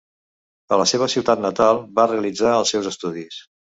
A 0.77 0.77
la 0.81 0.87
seva 0.91 1.09
ciutat 1.15 1.43
natal, 1.45 1.81
va 1.99 2.07
realitzar 2.13 2.57
els 2.63 2.73
seus 2.77 2.91
estudis. 2.97 3.39